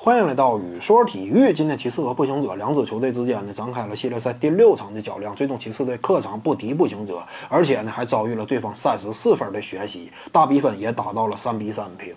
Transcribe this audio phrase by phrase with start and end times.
[0.00, 1.52] 欢迎来到雨说体育。
[1.52, 12.14] 今天骑士和步行者两支球队之间呢展开了系列赛第六场的较量，最终骑士队客场不敌步行者，而且呢还遭遇了对方三十四分的学习，大比分也打到了三比三平。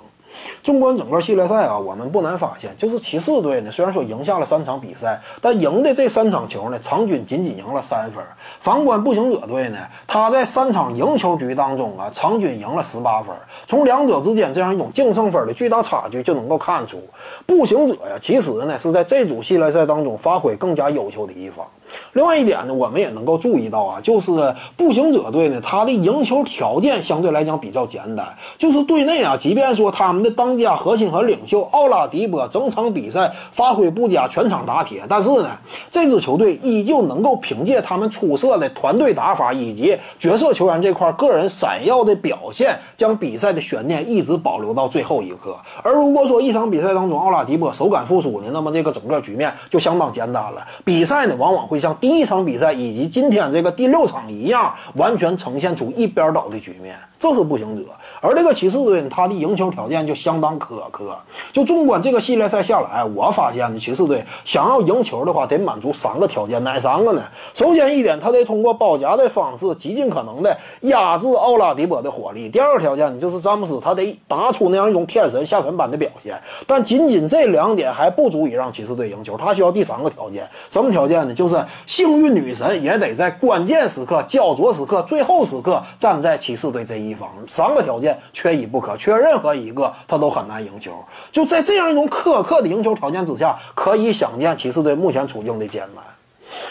[0.64, 8.24] 纵观整个系列赛啊，我们不难发现，就是骑士队呢，虽然说赢下了三场比赛，但赢的这三场球呢，场均仅仅赢了三分。
[8.60, 9.78] 反观步行者队呢，
[10.08, 13.36] 他在三场赢球局当中啊，场均赢了十八分。
[13.66, 17.02] 从两者之间这样一种净胜分的巨大差距就能够看出，
[17.46, 21.66] 步行者呀，其实呢是在这组系列赛当中发挥更加优秀的一方。
[22.14, 24.32] 另外一点呢，我们也能够注意到啊，就是
[24.76, 28.26] 步行者队呢，他的赢球条件相对来讲比较简单，
[28.58, 35.50] 就是队内啊，即便说他们的当家核心和领袖奥拉迪波整场比赛发挥不佳，全场打铁，但是呢，
[35.90, 45.58] 这支球队依旧能够凭借他们出色的团队打法以及角色球员这块个人闪耀的表现，将比赛的悬念一直保留到最后一刻。
[45.84, 51.81] 而如果说一场比赛当中奥拉迪波手感复苏呢，那么这个整个局面就相当简单了，比赛呢往往会。
[51.82, 57.82] 像第一场比赛以及今天这个第六场一样，完全呈现出一边倒的局面，这是步行者。
[58.22, 61.18] 而这个骑士队，他的赢球条件就相当苛刻。
[61.52, 67.24] 就纵观这个系列赛下来，我发现呢，骑士队想要赢球的话，得满足三个条件，哪三个呢？
[67.54, 72.48] 首先一点，他得通过包夹的方式，极尽可能的压制奥拉迪波的火力。
[72.48, 76.40] 第二个条件呢，就是詹姆斯他得打出那样一种天神下凡般的表现。
[76.68, 81.34] 但仅仅这两点还不足以让骑士队赢球，他需要第三个条件，什么条件呢？
[81.34, 81.60] 就是。
[81.86, 87.30] 幸运女神也得在关键时刻、焦灼时刻、最后时刻站在骑士队这一方。
[87.48, 90.94] 三个条件缺一不可，缺任何一个他都很难赢球。
[91.32, 96.04] 就在这样一种苛刻的赢球条件之下，可以想见骑士队目前处境的艰难。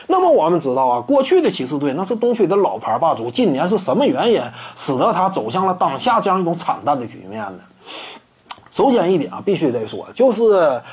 [0.08, 4.42] 那么我们知道啊，过去的骑士队那是东区的老牌霸主，今年是什么原因
[4.76, 7.62] 使得他走向了当下这样一种惨淡的局面呢？
[8.80, 10.42] 首先一点啊，必须得说，就是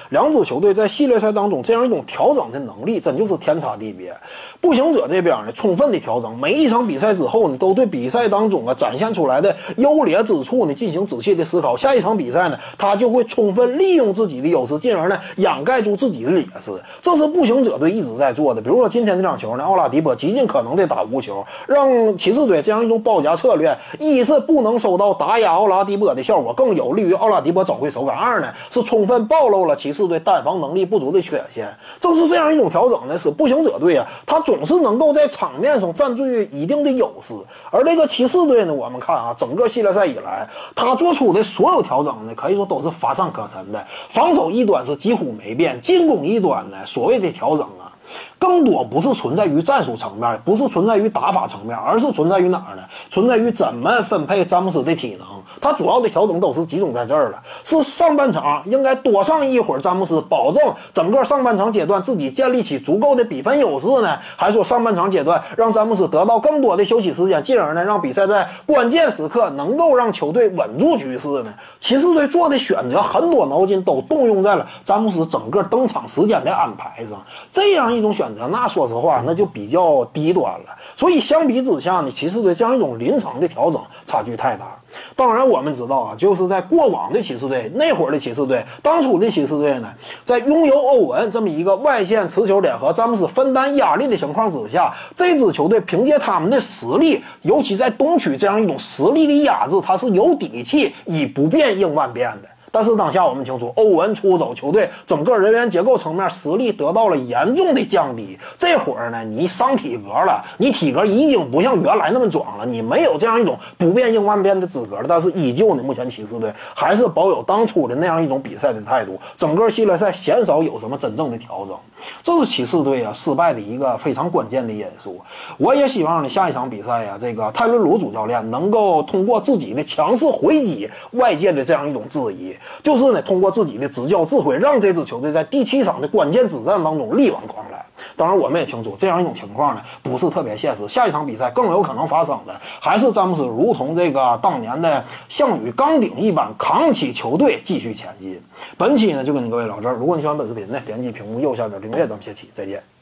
[0.10, 4.14] 两支球队在系列赛当中这样一种调整的能力，真就是天差地别。
[4.60, 11.78] 步行者这边呢，充分的调整，每一场比赛之后呢，都对比赛当中啊展现出来的优劣之处呢进行仔细的思考。
[11.78, 16.72] 下一场比赛呢，他就会充分利用自己的优势，进而呢掩盖住自己的劣势。
[17.02, 18.62] 这是步行者队一直在做的。
[18.62, 27.64] 比如说今天这场球呢，奥拉迪波极尽可能的打无球，让骑士队这样一种包夹策略，一是不能收到打压奥拉迪波的效果，更有利于奥拉迪波。
[27.68, 31.68] 找回手感二呢，是充分暴露了骑士队单防能力不足的缺陷。
[32.00, 37.34] 正是这样一种调整呢，使步行者队啊，他总是能够在场面上占据一定的优势。
[37.72, 43.86] 而这个骑士队呢，我们看啊，整个系列赛以来，他做出的所有调整呢，可以说都是乏善可陈的。
[44.10, 47.94] 防守一端是几乎没变，进攻一端呢，所谓的调整啊。
[48.40, 52.84] 更多不是存在于战术层面，不是存在于打法层面，而是存在于哪儿呢？
[53.10, 55.28] 存在于怎么分配詹姆斯的体能。
[55.60, 57.42] 他主要的调整都是集中在这儿了。
[57.64, 60.62] 是上半场应该多上一会儿詹姆斯，保证
[60.94, 64.18] 整个上半场阶段自己建立起足够的比分优势呢？
[64.36, 71.52] 还是说上半场阶段让詹姆斯得到更多的休息时间，进而呢让比赛在关键时刻能够让球队稳住局势呢？
[71.80, 77.20] 骑士队做的选择很多脑筋都动用在了詹姆斯整个登场时间的安排上，
[77.50, 78.27] 这样一种选。
[78.52, 80.78] 那说实话，那就比较低端了。
[80.96, 84.78] 所以相比之下呢，骑士队这样一种临场的调整差距太大。
[85.16, 89.94] 当然，我们知道啊，就是在过往的骑士队那会儿的骑士队，当初的骑士队呢，
[90.24, 102.50] 在拥有欧文这么一个外线持球点和詹姆斯分担压力的情况之下，这支球队凭借他们的实力，尤其在东区这样一种实力的压制，他是有底气以不变应万变的。
[102.72, 108.38] 但是当下我们清楚，欧文出走，球队整个人员结构层面实力得到了严重的降低。
[108.58, 115.06] 这会儿呢，你上体格了，你体格已经不像原来那么壮了，你没有这样一种不变应万变的资格了。
[115.08, 121.76] 但是依旧呢，目前骑士队还是保有当初的那样一种比赛的态度，整个系列赛鲜少有什么真正的调整。
[122.22, 125.20] 这是骑士队啊失败的一个非常关键的因素。
[125.58, 132.56] 我也希望呢，下一场比赛呀，这个泰伦卢主教练能够通过自己的强势回击外界的这样一种质疑。
[132.82, 137.84] 就是呢，通过自己的执教智慧，让这支球队在第七场的关键之战当中力挽狂澜。
[138.16, 140.88] 当然，我们也清楚，这样一种情况呢，不是特别现实。
[140.88, 148.42] 下一场比赛更有可能发生的，还是詹姆斯如同这个当年的项羽钢鼎一般，扛起球队继续前进。
[148.78, 149.96] 本期呢，就跟你各位聊这儿。
[149.96, 152.97] 如果你喜欢本视频呢，点击屏幕右下角订阅，咱们下期再见。